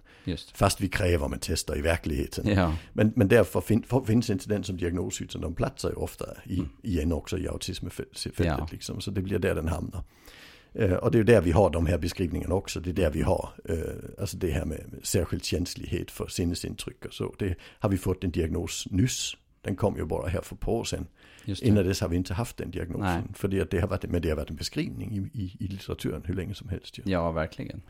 [0.54, 2.48] Fast vi kräver med tester i verkligheten.
[2.48, 6.24] Ja, Men, men därför fin, finns inte den som diagnos utan de platsar ju ofta
[6.44, 6.68] i, Mm.
[6.82, 8.32] igen också i autismfältet.
[8.38, 8.68] Ja.
[8.72, 10.02] Liksom, så det blir där den hamnar.
[10.74, 12.80] Eh, och det är ju där vi har de här beskrivningarna också.
[12.80, 17.14] Det är där vi har, eh, alltså det här med särskild känslighet för sinnesintryck och
[17.14, 17.34] så.
[17.38, 19.36] Det har vi fått en diagnos nyss.
[19.62, 21.06] Den kom ju bara här för ett par år sedan.
[21.62, 23.00] Innan dess har vi inte haft den diagnosen.
[23.04, 23.22] Nej.
[23.34, 26.22] För det, det har varit, men det har varit en beskrivning i, i, i litteraturen
[26.24, 26.98] hur länge som helst.
[26.98, 27.02] Ju.
[27.06, 27.82] Ja, verkligen.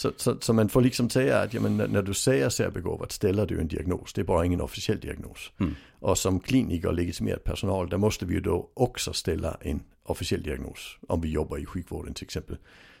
[0.00, 3.46] Så, så, så man får liksom säga att ja, men när, du säger särbegåvad ställer
[3.46, 4.12] du en diagnos.
[4.12, 5.52] Det är bara ingen officiell diagnos.
[5.60, 5.74] Mm.
[5.98, 10.42] Och som kliniker och legitimerad personal, där måste vi ju då också ställa en officiell
[10.42, 10.98] diagnos.
[11.08, 12.56] Om vi jobbar i sjukvården till exempel.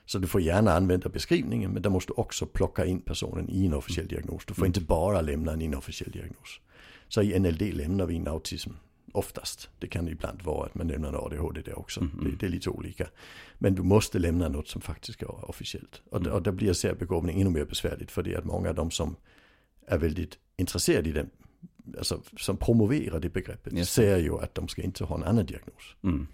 [0.06, 3.66] Så du får gärna använda beskrivningen, men där måste du också plocka in personen i
[3.66, 4.46] en officiell diagnos.
[4.46, 6.60] Du får inte bara lämna en inofficiell diagnos.
[7.08, 8.70] Så i NLD lämnar vi en autism.
[9.12, 9.68] Oftast.
[9.78, 12.00] Det kan ibland vara att man lämnar ADHD där också.
[12.00, 12.24] Mhm.
[12.24, 13.06] Det, det är lite olika.
[13.58, 16.02] Men du måste lämna något som faktiskt vara officiellt.
[16.10, 18.10] Och, och där blir särbegåvning ännu mer besvärligt.
[18.10, 19.16] För det är att många av de som
[19.86, 21.30] är väldigt intresserade i den
[21.98, 25.46] alltså, som promoverar det begreppet Just säger ju att de ska inte ha en annan
[25.46, 25.96] diagnos.
[26.02, 26.26] Mm.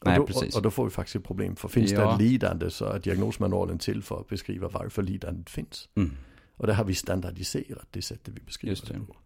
[0.00, 1.56] Och, Nej, då, och, och då får vi faktiskt ett problem.
[1.56, 2.14] För finns det Ja.
[2.14, 5.88] ett lidande så är diagnosmanualen till för att beskriva varför lidandet finns.
[5.94, 6.10] Mm.
[6.56, 8.94] Och där har vi standardiserat det sättet vi beskriver Just det.
[8.94, 9.16] det på.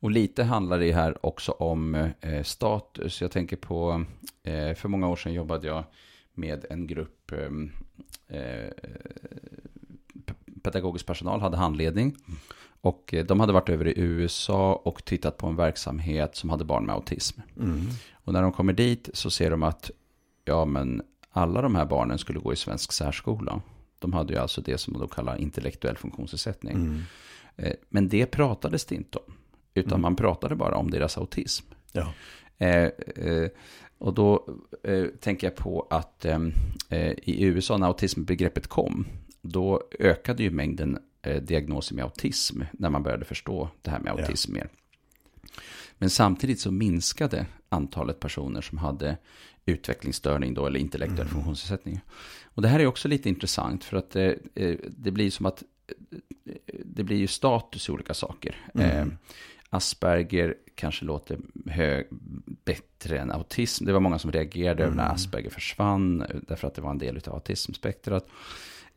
[0.00, 3.20] Och lite handlar det här också om eh, status.
[3.20, 4.04] Jag tänker på,
[4.42, 5.84] eh, för många år sedan jobbade jag
[6.34, 8.70] med en grupp eh, eh,
[10.62, 12.16] pedagogisk personal, hade handledning.
[12.82, 16.86] Och de hade varit över i USA och tittat på en verksamhet som hade barn
[16.86, 17.40] med autism.
[17.56, 17.86] Mm.
[18.12, 19.90] Och när de kommer dit så ser de att
[20.44, 23.62] ja, men alla de här barnen skulle gå i svensk särskola.
[23.98, 26.74] De hade ju alltså det som de kallar intellektuell funktionsnedsättning.
[26.76, 27.02] Mm.
[27.88, 29.32] Men det pratades det inte om.
[29.74, 30.02] Utan Mm.
[30.02, 31.66] man pratade bara om deras autism.
[31.92, 32.12] Ja.
[32.58, 32.84] Eh,
[33.26, 33.48] eh,
[33.98, 34.46] och då
[34.84, 36.38] eh, tänker jag på att eh,
[36.88, 39.06] eh, i USA när autismbegreppet kom,
[39.42, 44.12] då ökade ju mängden eh, diagnoser med autism när man började förstå det här med
[44.12, 44.68] autism mer.
[45.98, 49.16] Men samtidigt så minskade antalet personer som hade
[49.66, 51.32] utvecklingsstörning då, eller intellektuell Mm.
[51.32, 52.00] funktionsnedsättning.
[52.44, 55.62] Och det här är också lite intressant för att eh, eh, det blir som att
[56.84, 58.56] det blir ju status i olika saker.
[58.74, 59.16] Mm.
[59.70, 62.06] Asperger kanske låter hög,
[62.64, 63.84] bättre än autism.
[63.84, 65.14] Det var många som reagerade över när Mm.
[65.14, 68.26] Asperger försvann, eh, därför att det var en del av autismspektrat.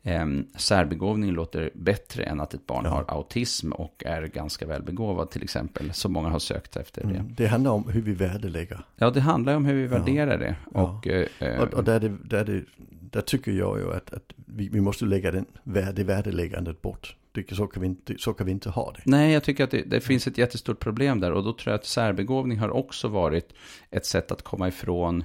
[0.02, 2.90] Eh, särbegåvning låter bättre än att ett barn Ja.
[2.90, 5.92] har autism och är ganska välbegåvad till exempel.
[5.92, 7.14] Så många har sökt efter det.
[7.14, 7.34] Mm.
[7.36, 8.84] Det handlar om hur vi värdelägger.
[8.96, 10.56] Ja, det handlar om hur vi värderar det.
[10.74, 10.82] Ja.
[10.82, 12.64] Och, eh, eh, Och, och där, det, där, det,
[13.10, 15.46] där tycker jag ju att, att vi, vi måste lägga den,
[15.94, 17.16] det värdeläggandet bort.
[17.34, 19.00] Det, så, kan vi inte, så kan vi inte ha det.
[19.04, 21.32] Nej, jag tycker att det, det finns ett jättestort problem där.
[21.32, 23.52] Och då tror jag att särbegåvning har också varit
[23.90, 25.24] ett sätt att komma ifrån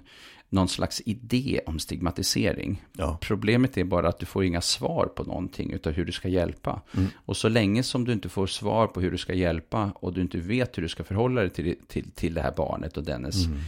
[0.50, 2.86] någon slags idé om stigmatisering.
[2.94, 3.18] Ja.
[3.22, 6.82] Problemet är bara att du får inga svar på någonting utav hur du ska hjälpa.
[6.98, 7.10] Mm.
[7.26, 10.22] Och så länge som du inte får svar på hur du ska hjälpa och du
[10.22, 13.46] inte vet hur du ska förhålla dig till, till, till det här barnet och dennes
[13.46, 13.60] Mm.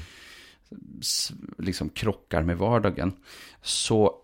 [1.58, 3.13] liksom krockar med vardagen,
[3.62, 4.15] så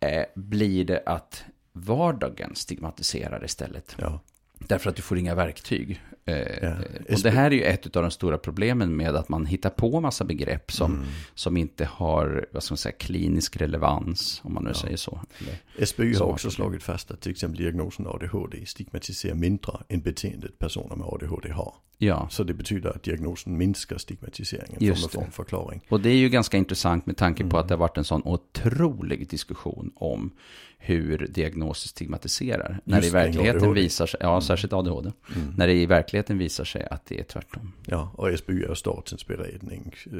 [0.00, 3.96] eh, blir det att vardagen stigmatiserar istället.
[3.98, 4.20] Ja.
[4.58, 6.02] Därför att du får inga verktyg.
[6.24, 6.74] Eh, Ja.
[7.14, 10.00] Och det här är ju ett av de stora problemen med att man hittar på
[10.00, 11.06] massa begrepp som, Mm.
[11.34, 14.74] som inte har, vad ska man säga, klinisk relevans, om man nu Ja.
[14.74, 15.20] säger så.
[15.38, 20.58] Eller, SBU har också slagit fast att till exempel diagnosen ADHD stigmatiserar mindre än beteendet
[20.58, 21.74] personer med ADHD har.
[21.98, 25.20] ja, Så det betyder att diagnosen minskar stigmatiseringen Just det.
[25.20, 25.80] en förklaring.
[25.88, 27.60] och det är ju ganska intressant med tanke på Mm.
[27.60, 30.30] att det har varit en sån otrolig diskussion om
[30.78, 32.80] hur diagnoser stigmatiserar.
[32.84, 33.80] när det i Just verkligheten ADHD.
[33.80, 35.54] visar sig, ja särskilt ADHD, Mm.
[35.56, 37.72] när det i verkligheten visar sig att det är tvärtom.
[37.86, 39.94] Ja, och SBU är statens beredning.
[40.06, 40.18] eh,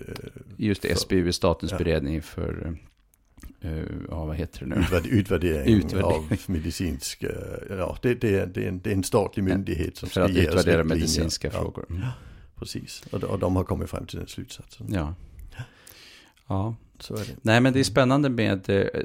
[0.57, 1.79] Just det, För- SBU är Statens Ja.
[1.79, 2.75] beredning för,
[3.61, 3.71] eh,
[4.11, 4.77] ja vad heter det nu?
[5.19, 7.31] Utvärdering, utvärdering av medicinsk, eh,
[7.69, 10.31] ja det, det, det, är en, det är en statlig myndighet som För ska att
[10.31, 10.85] ge oss utvärdera riktlinjer.
[10.97, 11.87] medicinska ja, frågor.
[11.91, 12.03] Mm.
[12.57, 14.87] Precis, och, och de har kommit fram till den slutsatsen.
[14.93, 15.15] Ja.
[16.47, 17.37] Ja, Så är det.
[17.43, 18.61] nej men det är spännande med,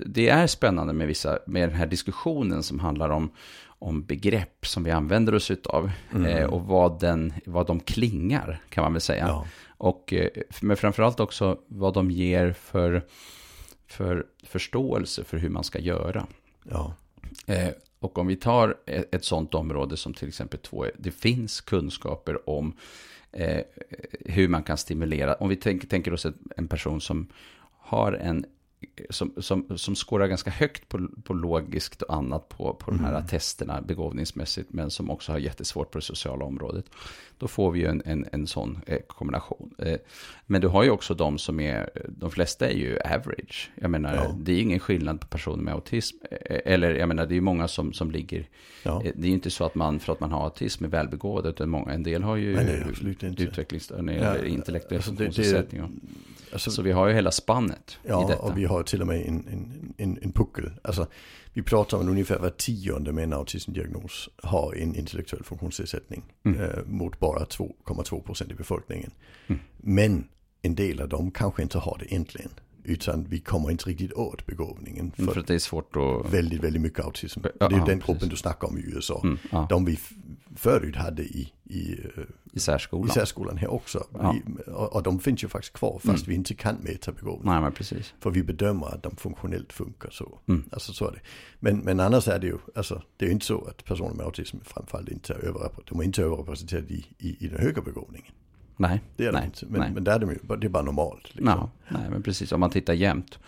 [0.06, 3.30] det är spännande med vissa, med den här diskussionen som handlar om,
[3.80, 5.92] om begrepp som vi använder oss utav.
[6.14, 6.26] Mm.
[6.26, 9.28] Eh, och vad, den, vad de klingar, kan man väl säga.
[9.28, 10.30] Ja, Och, eh,
[10.62, 13.06] men framförallt också vad de ger för,
[13.88, 16.28] för förståelse för hur man ska göra.
[16.64, 16.94] ja,
[17.46, 21.62] Eh, och om vi tar ett, ett sådant område som till exempel två, det finns
[21.62, 22.74] kunskaper om
[23.32, 23.62] eh,
[24.26, 25.34] hur man kan stimulera.
[25.34, 27.28] Om vi tänker, tänker oss en person som
[27.78, 28.46] har en
[29.10, 33.12] som, som, som skårar ganska högt på, på logiskt och annat på, på de här
[33.16, 33.28] Mm.
[33.28, 36.86] testerna begåvningsmässigt, men som också har jättesvårt på det sociala området.
[37.38, 39.76] Då får vi ju en, en, en sån eh, kombination.
[39.78, 39.98] Eh,
[40.46, 43.72] men du har ju också de som är, de flesta är ju average.
[43.76, 44.36] Jag menar, Ja.
[44.40, 46.18] det är ingen skillnad på personer med autism.
[46.32, 48.48] Eh, eller jag menar, det är ju många som, som ligger,
[48.84, 49.02] ja.
[49.16, 51.70] det är ju inte så att man, för att man har autism är välbegåvad, utan
[51.70, 53.44] många, en del har ju Nej, nej, absolut inte.
[53.44, 55.82] utvecklingsstörning Ja, intellektuell alltså funktionsnedsättning.
[56.54, 58.54] Alltså, Så vi har ju hela spannet i detta.
[58.76, 60.72] Har till och med en, en, en, en puckel.
[60.82, 61.08] Alltså,
[61.54, 66.62] vi pratar om att ungefär var tionde med en autismdiagnos har en intellektuell funktionsnedsättning Mm.
[66.62, 69.12] eh, mot bara 2,2 procent i befolkningen.
[69.48, 69.62] Mm.
[69.78, 70.28] Men
[70.62, 72.50] en del av dem kanske inte har det egentligen.
[72.86, 75.00] Utan vi kommer inte riktigt åt begåvningen.
[75.00, 76.34] Mm, För, För att det är svårt att...
[76.34, 77.40] väldigt, väldigt mycket autism.
[77.44, 78.06] Ja, det är ja, den precis.
[78.06, 79.22] gruppen du snackar om i USA.
[79.24, 80.00] Mm, ja, De vi
[80.56, 83.08] förut hade i, i, eh, I särskolan.
[83.10, 84.08] i särskolan här också.
[84.14, 84.36] Ja.
[84.46, 86.30] Vi, och, och de finns ju faktiskt kvar fast Mm.
[86.30, 87.52] vi inte kan mäta begåvning.
[87.52, 88.14] Nej, men precis.
[88.20, 90.40] För vi bedömer att de funktionellt funkar så.
[90.48, 90.64] Mm.
[90.72, 91.20] Alltså så är det.
[91.60, 94.58] Men, men annars är det ju, alltså det är inte så att personer med autism
[94.64, 98.32] framförallt inte är överrepresenterade, de är inte överrepresenterade i, i, i den höga begåvningen.
[98.78, 99.66] Nej, Det är nej, inte.
[99.70, 101.24] Men, men där är de ju, det är bara normalt.
[101.36, 101.48] Liksom.
[101.48, 102.52] Ja, nej, men precis.
[102.52, 103.40] Om man tittar jämt.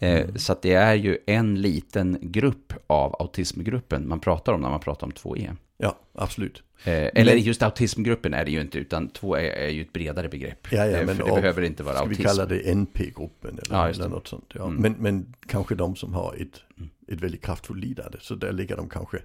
[0.00, 0.38] Eh, Mm.
[0.38, 5.06] Så det är ju en liten grupp av autismgruppen man pratar om när man pratar
[5.06, 5.56] om 2E.
[5.78, 6.62] Ja, absolut.
[6.84, 10.28] Eh, eller just autismgruppen är det ju inte, utan två är, är ju ett bredare
[10.28, 10.66] begrepp.
[10.72, 12.22] Ja, ja, Eh, men det och- behöver inte vara Ska autism.
[12.22, 14.08] vi kalla det NP-gruppen eller, Ja, eller det.
[14.10, 14.52] något sånt.
[14.54, 14.64] Ja.
[14.66, 14.82] Mm.
[14.82, 18.18] Men, men kanske de som har ett, ett väldigt kraftfullt lidande.
[18.20, 19.18] Så där ligger de kanske,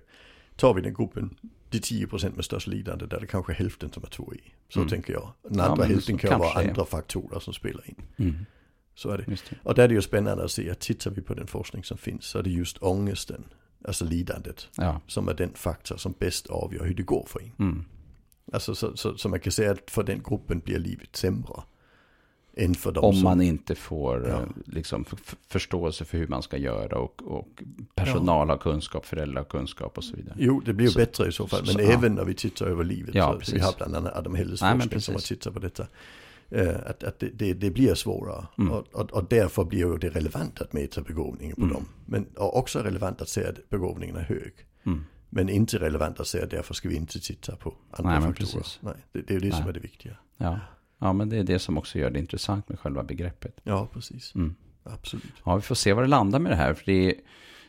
[0.56, 1.38] tar vi den gruppen,
[1.70, 4.42] de 10% med störst lidande, där det kanske är hälften som är två i.
[4.70, 4.90] Så Mm.
[4.90, 5.34] tänker jag.
[5.44, 8.02] Den Ja, andra men hälften kan vara andra faktorer som spelar in.
[8.18, 8.36] Mm,
[8.96, 9.24] Så är det.
[9.26, 9.40] det.
[9.64, 11.98] Och där är det ju spännande att se att tittar vi på den forskning som
[11.98, 13.44] finns så är det just ångesten,
[13.88, 15.02] alltså lidandet, Ja.
[15.08, 17.52] som är den faktor som bäst avgör hur det går för en.
[17.60, 17.86] Mm.
[18.54, 21.62] Alltså så, så, så man kan säga att för den gruppen blir livet sämre.
[22.58, 23.24] Än för de Om som...
[23.24, 24.34] man inte får Ja.
[24.42, 25.06] eh, liksom,
[25.48, 27.64] förståelse för hur man ska göra och, och
[27.96, 30.36] personal har kunskap, föräldrar har kunskap och så vidare.
[30.40, 31.62] Jo, det blir ju Så- bättre i så fall.
[31.66, 31.92] Men så- ja.
[31.92, 33.16] även när vi tittar över livet.
[33.16, 35.88] Ja, så, vi har bland annat Adam Helles forskning som har tittat på detta.
[36.50, 38.46] Eh, att att det, det, det blir svårare.
[38.58, 38.72] Mm.
[38.74, 41.74] Och, och, och därför blir ju det relevant att mäta begåvningen på Mm.
[41.74, 41.86] dem.
[42.06, 44.54] Men och också relevant att säga att begåvningen är hög.
[44.86, 45.06] Mm.
[45.30, 48.66] Men inte relevant att säga att därför ska vi inte titta på andra Nej, faktorer.
[48.82, 49.70] Nej, det, det är ju det som Nej.
[49.70, 50.16] är det viktiga.
[50.38, 50.60] Ja.
[51.04, 53.60] Ja, men det är det som också gör det intressant med själva begreppet.
[53.64, 54.36] Ja, precis.
[54.36, 54.56] Mm.
[54.84, 55.34] Absolut.
[55.46, 56.74] Ja, vi får se vad det landar med det här.
[56.74, 57.16] För det,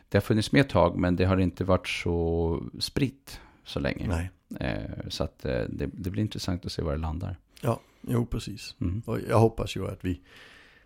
[0.09, 4.07] det har funnits med ett tag, men det har inte varit så spritt så länge.
[4.07, 4.29] Nej.
[4.59, 7.37] Eh, så att eh, det, det blir intressant att se var det landar.
[7.61, 8.75] Ja, jo precis.
[8.81, 9.01] Mm.
[9.05, 10.21] Och jag hoppas ju att vi,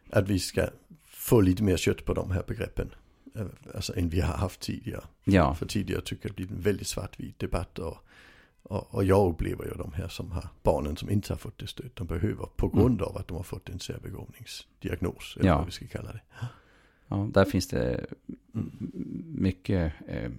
[0.09, 0.67] att vi ska
[1.05, 2.89] få lite mer kött på de här begreppen.
[3.35, 5.03] eh, Alltså än vi har haft tidigare.
[5.23, 7.79] Ja, För tidigare tycker jag det blir en väldigt svartvit debatt.
[7.79, 7.97] Och,
[8.71, 11.89] och, jag upplever ju de här som har barnen som inte har fått det stöd
[11.93, 12.45] de behöver.
[12.55, 15.37] På grund av att de har fått en särbegåvningsdiagnos.
[15.39, 15.57] Eller Ja.
[15.57, 16.21] vad vi ska kalla det.
[17.07, 18.05] ja, där finns det
[18.53, 18.71] Mm.
[19.27, 20.31] mycket eh,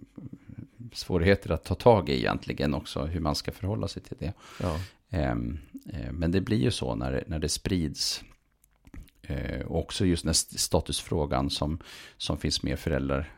[0.93, 4.33] svårigheter att ta tag i egentligen också, hur man ska förhålla sig till det.
[4.61, 4.77] Ja,
[5.13, 5.59] Ehm,
[5.93, 8.23] eh, Men det blir ju så när det, när det sprids.
[9.23, 11.79] Eh, också just den statusfrågan som,
[12.17, 13.33] som finns med föräldrar.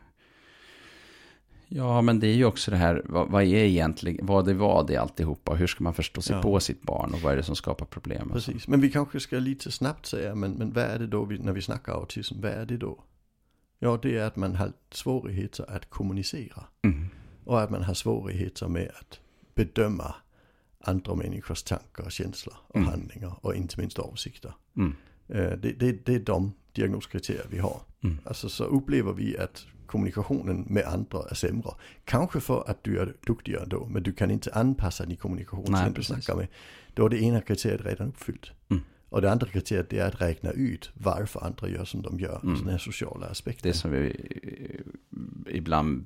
[1.75, 4.89] Ja, men det är ju också det här, vad, vad är egentligen, vad är vad
[4.89, 5.53] är alltihopa?
[5.55, 6.41] Hur ska man förstå sig Ja.
[6.41, 8.29] på sitt barn och vad är det som skapar problem?
[8.33, 8.67] precis.
[8.67, 11.51] Men vi kanske ska lite snabbt säga, men, men vad är det då vi, när
[11.53, 13.03] vi snackar autism, vad är det då?
[13.79, 16.63] Ja, det är att man har svårigheter att kommunicera.
[16.83, 17.07] Mm.
[17.45, 19.19] Och att man har svårigheter med att
[19.55, 20.15] bedöma
[20.79, 22.89] andra människors tankar och känslor och Mm.
[22.89, 24.53] handlingar och inte minst avsikter.
[24.77, 24.95] Mm.
[25.27, 27.81] Eh, Det, det, det är de diagnoskriterier vi har.
[28.03, 28.17] Mm.
[28.25, 31.71] Alltså så upplever vi att kommunikationen med andra är sämre.
[32.05, 35.79] Kanske för att du är duktigare då, men du kan inte anpassa din kommunikation Nej,
[35.79, 36.25] till den du precis.
[36.25, 36.47] snackar med.
[36.93, 38.51] Då är det ena kriteriet redan uppfyllt.
[38.69, 38.83] Mm.
[39.13, 42.35] Och det andra kriteriet det är att räkna ut varför andra gör som de gör.
[42.43, 42.47] Mm.
[42.53, 42.59] Mm.
[42.61, 43.71] Den här sociala aspekten.
[43.71, 44.07] Det som vi
[45.47, 46.03] eh, ibland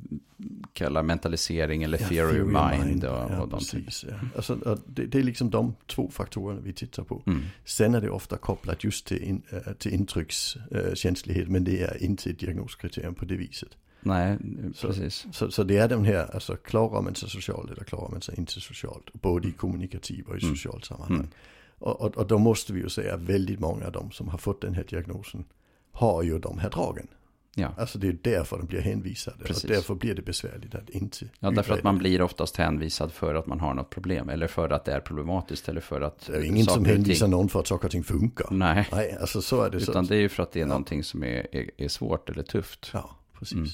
[0.73, 4.05] kallar mentalisering eller Ja, theory, of mind, och, ja, och de precis.
[4.09, 4.15] Ja.
[4.35, 7.23] Alltså, det, det är liksom de två faktorerna vi tittar på.
[7.27, 7.41] Mm.
[7.65, 12.29] Sen är det ofta kopplat just till, in, äh, till intryckskänslighet, men det är inte
[12.29, 13.69] ett diagnoskriterium på det viset.
[14.01, 14.37] Nej,
[14.75, 15.25] Så- precis.
[15.31, 18.35] Så, så det är den här, alltså klarar man sig socialt eller klarar man sig
[18.37, 19.13] inte socialt?
[19.13, 20.55] Både i kommunikativ och i Mm.
[20.55, 21.17] socialt sammanhang.
[21.17, 21.29] Mm.
[21.79, 24.37] Och, och, och då måste vi ju säga att väldigt många av de som har
[24.37, 25.45] fått den här diagnosen
[25.91, 27.07] har ju de här dragen.
[27.55, 27.73] Ja.
[27.77, 29.63] Alltså det är därför de blir hänvisade Precis.
[29.63, 33.35] och därför blir det besvärligt att inte Ja, därför att man blir oftast hänvisad för
[33.35, 34.29] att man har något problem.
[34.29, 35.69] Eller för att det är problematiskt.
[35.69, 37.91] Eller för att Det är ingen som och ting- hänvisar någon för att saker och
[37.91, 38.47] ting funkar.
[38.51, 39.77] Nej, Nej, alltså så är det.
[39.77, 40.13] utan så.
[40.13, 40.67] det är ju för att det är Ja.
[40.67, 42.89] någonting som är, är, är svårt eller tufft.
[42.93, 43.09] Ja,
[43.39, 43.53] precis.
[43.57, 43.67] Mm.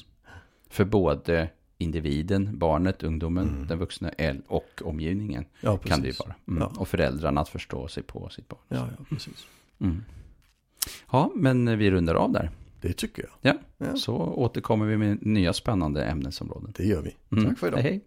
[0.70, 1.50] För både
[1.84, 3.68] individen, barnet, ungdomen, Mm.
[3.68, 4.12] den vuxna
[4.48, 6.36] och omgivningen Ja, kan det ju vara.
[6.48, 6.62] Mm.
[6.62, 6.72] Ja.
[6.78, 8.60] Och föräldrarna att förstå sig på sitt barn.
[8.68, 9.46] Ja, ja, precis.
[9.80, 10.04] Mm.
[11.12, 12.52] Ja, men vi rundar av där.
[12.82, 13.56] Det tycker jag.
[13.78, 16.74] Ja, så återkommer vi med nya spännande ämnesområden.
[16.78, 17.16] Det gör vi.
[17.32, 17.46] Mm.
[17.50, 17.78] Tack för idag.
[17.78, 18.02] Hej, hej.